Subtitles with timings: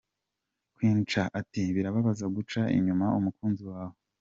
[0.75, 3.97] Queen cha ati: "Birababaza guca inyuma umukunzi wawe.